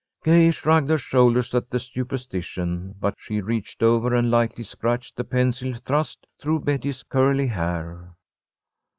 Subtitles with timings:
[0.23, 5.23] Gay shrugged her shoulders at the superstition, but she reached over and lightly scratched the
[5.23, 8.15] pencil thrust through Betty's curly hair.